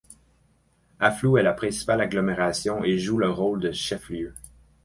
Aflou 0.99 1.37
est 1.37 1.43
la 1.43 1.53
principale 1.53 2.01
agglomération 2.01 2.83
et 2.83 2.97
joue 2.97 3.19
le 3.19 3.29
rôle 3.29 3.59
de 3.59 3.71
chef-lieu. 3.71 4.33